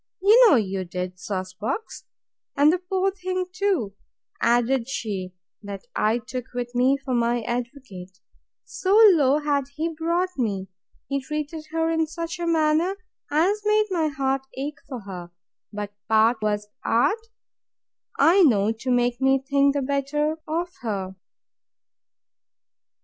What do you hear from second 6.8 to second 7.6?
for my